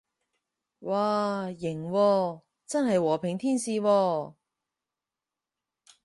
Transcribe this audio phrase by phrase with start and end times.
[0.81, 4.33] 嘩，型喎，真係和平天使喎